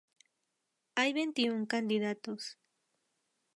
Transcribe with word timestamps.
Hay 0.95 1.13
veintiún 1.13 1.67
candidatos. 1.67 2.57